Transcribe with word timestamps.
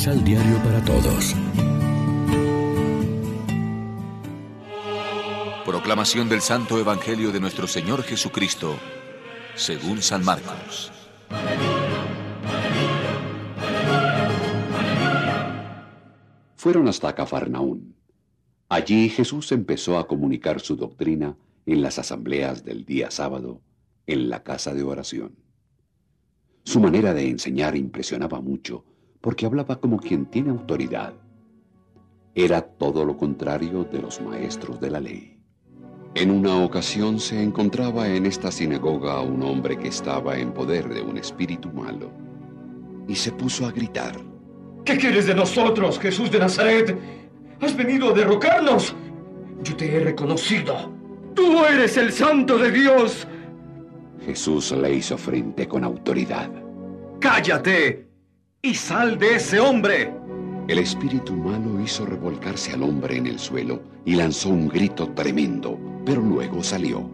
Misal 0.00 0.24
Diario 0.24 0.56
para 0.64 0.82
Todos. 0.82 1.36
Proclamación 5.66 6.26
del 6.30 6.40
Santo 6.40 6.78
Evangelio 6.78 7.30
de 7.32 7.38
nuestro 7.38 7.66
Señor 7.66 8.02
Jesucristo, 8.02 8.78
según 9.56 10.00
San 10.00 10.24
Marcos. 10.24 10.90
Fueron 16.56 16.88
hasta 16.88 17.14
Cafarnaún. 17.14 17.94
Allí 18.70 19.10
Jesús 19.10 19.52
empezó 19.52 19.98
a 19.98 20.06
comunicar 20.06 20.60
su 20.60 20.76
doctrina 20.76 21.36
en 21.66 21.82
las 21.82 21.98
asambleas 21.98 22.64
del 22.64 22.86
día 22.86 23.10
sábado, 23.10 23.60
en 24.06 24.30
la 24.30 24.42
casa 24.44 24.72
de 24.72 24.82
oración. 24.82 25.36
Su 26.64 26.80
manera 26.80 27.12
de 27.12 27.28
enseñar 27.28 27.76
impresionaba 27.76 28.40
mucho 28.40 28.86
porque 29.20 29.46
hablaba 29.46 29.80
como 29.80 29.98
quien 29.98 30.26
tiene 30.26 30.50
autoridad. 30.50 31.14
Era 32.34 32.62
todo 32.62 33.04
lo 33.04 33.16
contrario 33.16 33.84
de 33.84 34.00
los 34.00 34.20
maestros 34.20 34.80
de 34.80 34.90
la 34.90 35.00
ley. 35.00 35.40
En 36.14 36.30
una 36.30 36.64
ocasión 36.64 37.20
se 37.20 37.40
encontraba 37.42 38.08
en 38.08 38.26
esta 38.26 38.50
sinagoga 38.50 39.20
un 39.20 39.42
hombre 39.42 39.78
que 39.78 39.88
estaba 39.88 40.38
en 40.38 40.52
poder 40.52 40.88
de 40.88 41.02
un 41.02 41.18
espíritu 41.18 41.70
malo 41.70 42.10
y 43.06 43.14
se 43.14 43.32
puso 43.32 43.66
a 43.66 43.72
gritar. 43.72 44.16
¿Qué 44.84 44.96
quieres 44.96 45.26
de 45.26 45.34
nosotros, 45.34 45.98
Jesús 45.98 46.30
de 46.30 46.38
Nazaret? 46.38 46.98
¿Has 47.60 47.76
venido 47.76 48.10
a 48.10 48.12
derrocarnos? 48.12 48.94
Yo 49.62 49.76
te 49.76 49.94
he 49.94 50.00
reconocido. 50.00 50.92
Tú 51.34 51.64
eres 51.64 51.96
el 51.96 52.12
santo 52.12 52.58
de 52.58 52.70
Dios. 52.72 53.28
Jesús 54.24 54.72
le 54.72 54.94
hizo 54.94 55.16
frente 55.16 55.68
con 55.68 55.84
autoridad. 55.84 56.50
¡Cállate! 57.20 58.09
Y 58.62 58.74
sal 58.74 59.18
de 59.18 59.36
ese 59.36 59.58
hombre. 59.58 60.12
El 60.68 60.80
espíritu 60.80 61.34
malo 61.34 61.80
hizo 61.80 62.04
revolcarse 62.04 62.74
al 62.74 62.82
hombre 62.82 63.16
en 63.16 63.26
el 63.26 63.38
suelo 63.38 63.82
y 64.04 64.14
lanzó 64.16 64.50
un 64.50 64.68
grito 64.68 65.08
tremendo, 65.14 65.78
pero 66.04 66.20
luego 66.20 66.62
salió. 66.62 67.10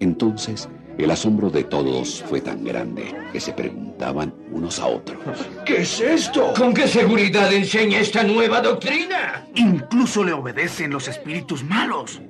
Entonces 0.00 0.70
el 0.96 1.10
asombro 1.10 1.50
de 1.50 1.64
todos 1.64 2.22
fue 2.22 2.40
tan 2.40 2.64
grande 2.64 3.14
que 3.30 3.40
se 3.40 3.52
preguntaban 3.52 4.34
unos 4.50 4.78
a 4.78 4.86
otros. 4.86 5.20
¿Qué 5.66 5.82
es 5.82 6.00
esto? 6.00 6.54
¿Con 6.56 6.72
qué 6.72 6.88
seguridad 6.88 7.52
enseña 7.52 8.00
esta 8.00 8.22
nueva 8.22 8.62
doctrina? 8.62 9.46
Incluso 9.54 10.24
le 10.24 10.32
obedecen 10.32 10.92
los 10.92 11.08
espíritus 11.08 11.62
malos. 11.62 12.22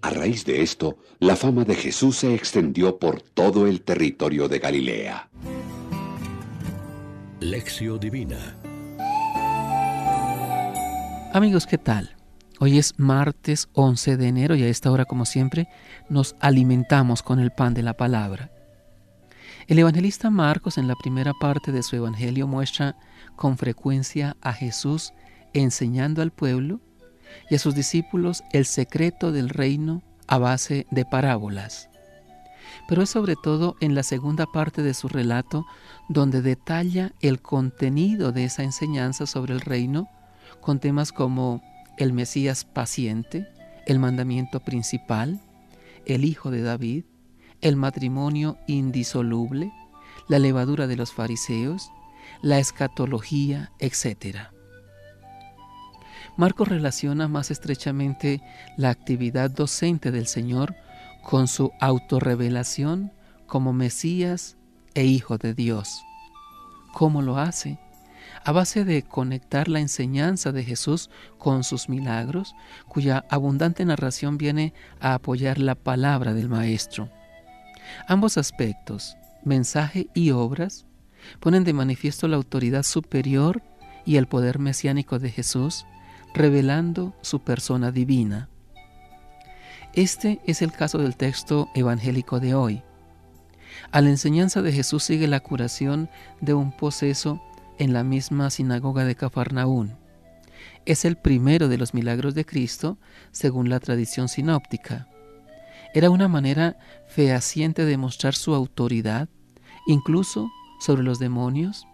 A 0.00 0.10
raíz 0.10 0.44
de 0.44 0.62
esto, 0.62 0.98
la 1.18 1.34
fama 1.34 1.64
de 1.64 1.74
Jesús 1.74 2.18
se 2.18 2.32
extendió 2.32 2.98
por 2.98 3.20
todo 3.20 3.66
el 3.66 3.82
territorio 3.82 4.48
de 4.48 4.60
Galilea. 4.60 5.28
Lección 7.40 7.98
Divina 7.98 8.56
Amigos, 11.32 11.66
¿qué 11.66 11.78
tal? 11.78 12.16
Hoy 12.60 12.78
es 12.78 12.94
martes 12.98 13.68
11 13.72 14.16
de 14.16 14.28
enero 14.28 14.54
y 14.54 14.62
a 14.62 14.68
esta 14.68 14.90
hora, 14.92 15.04
como 15.04 15.24
siempre, 15.24 15.68
nos 16.08 16.36
alimentamos 16.40 17.22
con 17.22 17.40
el 17.40 17.50
pan 17.50 17.74
de 17.74 17.82
la 17.82 17.94
palabra. 17.94 18.52
El 19.66 19.80
evangelista 19.80 20.30
Marcos 20.30 20.78
en 20.78 20.86
la 20.86 20.94
primera 20.94 21.32
parte 21.40 21.72
de 21.72 21.82
su 21.82 21.96
evangelio 21.96 22.46
muestra 22.46 22.96
con 23.36 23.58
frecuencia 23.58 24.36
a 24.40 24.52
Jesús 24.52 25.12
enseñando 25.52 26.22
al 26.22 26.30
pueblo 26.30 26.80
y 27.50 27.54
a 27.54 27.58
sus 27.58 27.74
discípulos 27.74 28.42
el 28.52 28.66
secreto 28.66 29.32
del 29.32 29.48
reino 29.48 30.02
a 30.26 30.38
base 30.38 30.86
de 30.90 31.04
parábolas. 31.04 31.88
Pero 32.86 33.02
es 33.02 33.10
sobre 33.10 33.36
todo 33.36 33.76
en 33.80 33.94
la 33.94 34.02
segunda 34.02 34.46
parte 34.46 34.82
de 34.82 34.94
su 34.94 35.08
relato 35.08 35.66
donde 36.08 36.42
detalla 36.42 37.12
el 37.20 37.40
contenido 37.40 38.32
de 38.32 38.44
esa 38.44 38.62
enseñanza 38.62 39.26
sobre 39.26 39.54
el 39.54 39.60
reino 39.60 40.08
con 40.60 40.80
temas 40.80 41.12
como 41.12 41.62
el 41.98 42.12
Mesías 42.12 42.64
paciente, 42.64 43.48
el 43.86 43.98
mandamiento 43.98 44.60
principal, 44.60 45.40
el 46.06 46.24
Hijo 46.24 46.50
de 46.50 46.62
David, 46.62 47.04
el 47.60 47.76
matrimonio 47.76 48.58
indisoluble, 48.66 49.72
la 50.28 50.38
levadura 50.38 50.86
de 50.86 50.96
los 50.96 51.12
fariseos, 51.12 51.90
la 52.42 52.58
escatología, 52.58 53.72
etc. 53.78 54.50
Marcos 56.38 56.68
relaciona 56.68 57.26
más 57.26 57.50
estrechamente 57.50 58.40
la 58.76 58.90
actividad 58.90 59.50
docente 59.50 60.12
del 60.12 60.28
Señor 60.28 60.76
con 61.22 61.48
su 61.48 61.72
autorrevelación 61.80 63.12
como 63.48 63.72
Mesías 63.72 64.56
e 64.94 65.04
Hijo 65.04 65.36
de 65.36 65.52
Dios. 65.52 66.00
¿Cómo 66.94 67.22
lo 67.22 67.38
hace? 67.38 67.78
a 68.44 68.52
base 68.52 68.84
de 68.84 69.02
conectar 69.02 69.68
la 69.68 69.80
enseñanza 69.80 70.52
de 70.52 70.64
Jesús 70.64 71.10
con 71.38 71.64
sus 71.64 71.88
milagros, 71.88 72.54
cuya 72.86 73.24
abundante 73.28 73.84
narración 73.84 74.38
viene 74.38 74.72
a 75.00 75.14
apoyar 75.14 75.58
la 75.58 75.74
palabra 75.74 76.34
del 76.34 76.48
Maestro. 76.48 77.10
Ambos 78.06 78.38
aspectos, 78.38 79.16
mensaje 79.44 80.08
y 80.14 80.30
obras, 80.30 80.86
ponen 81.40 81.64
de 81.64 81.72
manifiesto 81.72 82.28
la 82.28 82.36
autoridad 82.36 82.84
superior 82.84 83.62
y 84.06 84.16
el 84.16 84.28
poder 84.28 84.58
mesiánico 84.58 85.18
de 85.18 85.30
Jesús, 85.30 85.84
revelando 86.34 87.14
su 87.20 87.40
persona 87.40 87.90
divina. 87.90 88.48
Este 89.94 90.40
es 90.46 90.62
el 90.62 90.72
caso 90.72 90.98
del 90.98 91.16
texto 91.16 91.68
evangélico 91.74 92.40
de 92.40 92.54
hoy. 92.54 92.82
A 93.90 94.00
la 94.00 94.10
enseñanza 94.10 94.62
de 94.62 94.72
Jesús 94.72 95.02
sigue 95.02 95.26
la 95.26 95.40
curación 95.40 96.08
de 96.40 96.54
un 96.54 96.72
poseso 96.72 97.42
en 97.78 97.92
la 97.92 98.04
misma 98.04 98.50
sinagoga 98.50 99.04
de 99.04 99.14
Cafarnaún. 99.14 99.96
Es 100.84 101.04
el 101.04 101.16
primero 101.16 101.68
de 101.68 101.78
los 101.78 101.94
milagros 101.94 102.34
de 102.34 102.44
Cristo 102.44 102.98
según 103.30 103.68
la 103.68 103.80
tradición 103.80 104.28
sinóptica. 104.28 105.08
Era 105.94 106.10
una 106.10 106.28
manera 106.28 106.76
fehaciente 107.06 107.84
de 107.84 107.96
mostrar 107.96 108.34
su 108.34 108.54
autoridad, 108.54 109.28
incluso 109.86 110.50
sobre 110.80 111.02
los 111.02 111.18
demonios, 111.18 111.86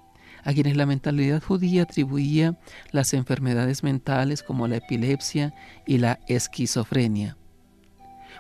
a 0.45 0.53
quienes 0.53 0.77
la 0.77 0.87
mentalidad 0.87 1.43
judía 1.43 1.83
atribuía 1.83 2.59
las 2.93 3.15
enfermedades 3.15 3.83
mentales 3.83 4.43
como 4.43 4.69
la 4.69 4.77
epilepsia 4.77 5.55
y 5.87 5.99
la 5.99 6.21
esquizofrenia. 6.29 7.37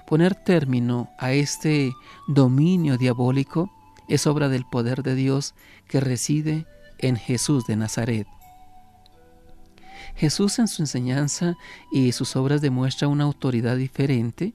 Poner 0.06 0.34
término 0.34 1.10
a 1.18 1.32
este 1.32 1.92
dominio 2.28 2.98
diabólico 2.98 3.70
es 4.08 4.26
obra 4.26 4.48
del 4.48 4.66
poder 4.66 5.02
de 5.02 5.14
Dios 5.14 5.54
que 5.88 6.00
reside 6.00 6.66
en 6.98 7.16
Jesús 7.16 7.66
de 7.66 7.76
Nazaret. 7.76 8.26
Jesús 10.14 10.58
en 10.58 10.68
su 10.68 10.82
enseñanza 10.82 11.56
y 11.90 12.12
sus 12.12 12.36
obras 12.36 12.60
demuestra 12.60 13.08
una 13.08 13.24
autoridad 13.24 13.76
diferente 13.76 14.54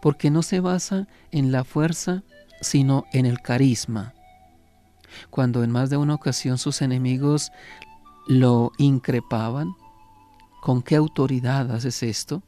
porque 0.00 0.30
no 0.30 0.42
se 0.42 0.60
basa 0.60 1.08
en 1.30 1.52
la 1.52 1.64
fuerza, 1.64 2.22
sino 2.60 3.04
en 3.12 3.26
el 3.26 3.40
carisma. 3.40 4.14
Cuando 5.30 5.64
en 5.64 5.70
más 5.70 5.90
de 5.90 5.96
una 5.96 6.14
ocasión 6.14 6.58
sus 6.58 6.82
enemigos 6.82 7.50
lo 8.26 8.72
increpaban, 8.78 9.74
¿con 10.62 10.82
qué 10.82 10.96
autoridad 10.96 11.70
haces 11.70 12.02
esto? 12.02 12.42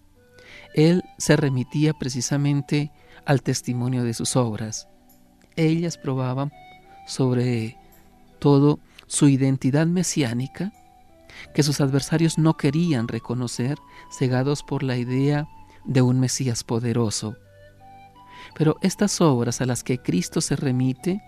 Él 0.74 1.02
se 1.18 1.36
remitía 1.36 1.92
precisamente 1.94 2.92
al 3.24 3.42
testimonio 3.42 4.04
de 4.04 4.14
sus 4.14 4.36
obras. 4.36 4.88
Ellas 5.56 5.98
probaban 5.98 6.52
sobre 7.06 7.76
todo 8.38 8.78
su 9.06 9.28
identidad 9.28 9.86
mesiánica, 9.86 10.72
que 11.54 11.62
sus 11.62 11.80
adversarios 11.80 12.38
no 12.38 12.56
querían 12.56 13.08
reconocer, 13.08 13.78
cegados 14.10 14.62
por 14.62 14.82
la 14.82 14.96
idea 14.96 15.46
de 15.84 16.02
un 16.02 16.20
Mesías 16.20 16.64
poderoso. 16.64 17.36
Pero 18.56 18.76
estas 18.82 19.20
obras 19.20 19.60
a 19.60 19.66
las 19.66 19.84
que 19.84 19.98
Cristo 19.98 20.40
se 20.40 20.56
remite 20.56 21.22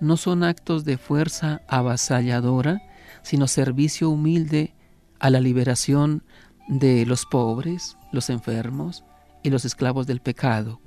no 0.00 0.16
son 0.16 0.44
actos 0.44 0.84
de 0.84 0.98
fuerza 0.98 1.62
avasalladora, 1.68 2.82
sino 3.22 3.46
servicio 3.46 4.10
humilde 4.10 4.74
a 5.18 5.30
la 5.30 5.40
liberación 5.40 6.22
de 6.68 7.06
los 7.06 7.26
pobres, 7.26 7.96
los 8.12 8.30
enfermos 8.30 9.04
y 9.42 9.50
los 9.50 9.64
esclavos 9.64 10.06
del 10.06 10.20
pecado. 10.20 10.80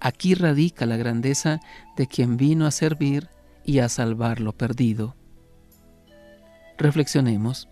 Aquí 0.00 0.34
radica 0.34 0.86
la 0.86 0.96
grandeza 0.96 1.60
de 1.96 2.06
quien 2.06 2.36
vino 2.36 2.66
a 2.66 2.70
servir 2.70 3.28
y 3.64 3.80
a 3.80 3.88
salvar 3.88 4.40
lo 4.40 4.52
perdido. 4.52 5.14
Reflexionemos. 6.78 7.68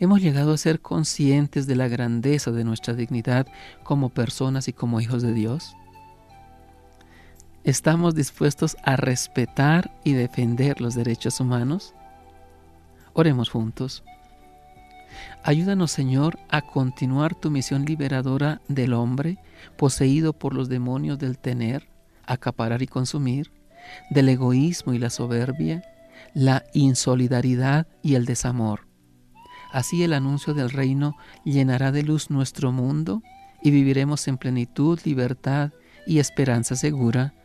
¿Hemos 0.00 0.20
llegado 0.20 0.52
a 0.52 0.58
ser 0.58 0.80
conscientes 0.80 1.68
de 1.68 1.76
la 1.76 1.86
grandeza 1.86 2.50
de 2.50 2.64
nuestra 2.64 2.94
dignidad 2.94 3.46
como 3.84 4.08
personas 4.08 4.66
y 4.66 4.72
como 4.72 5.00
hijos 5.00 5.22
de 5.22 5.32
Dios? 5.32 5.76
¿Estamos 7.64 8.14
dispuestos 8.14 8.76
a 8.82 8.96
respetar 8.96 9.90
y 10.04 10.12
defender 10.12 10.82
los 10.82 10.94
derechos 10.94 11.40
humanos? 11.40 11.94
Oremos 13.14 13.48
juntos. 13.48 14.04
Ayúdanos, 15.42 15.90
Señor, 15.90 16.38
a 16.50 16.60
continuar 16.60 17.34
tu 17.34 17.50
misión 17.50 17.86
liberadora 17.86 18.60
del 18.68 18.92
hombre 18.92 19.38
poseído 19.78 20.34
por 20.34 20.52
los 20.52 20.68
demonios 20.68 21.18
del 21.18 21.38
tener, 21.38 21.88
acaparar 22.26 22.82
y 22.82 22.86
consumir, 22.86 23.50
del 24.10 24.28
egoísmo 24.28 24.92
y 24.92 24.98
la 24.98 25.08
soberbia, 25.08 25.82
la 26.34 26.64
insolidaridad 26.74 27.86
y 28.02 28.16
el 28.16 28.26
desamor. 28.26 28.86
Así 29.72 30.02
el 30.04 30.12
anuncio 30.12 30.52
del 30.52 30.68
reino 30.68 31.16
llenará 31.46 31.92
de 31.92 32.02
luz 32.02 32.28
nuestro 32.28 32.72
mundo 32.72 33.22
y 33.62 33.70
viviremos 33.70 34.28
en 34.28 34.36
plenitud, 34.36 35.00
libertad 35.04 35.72
y 36.06 36.18
esperanza 36.18 36.76
segura. 36.76 37.32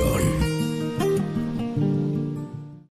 Pan 0.00 0.33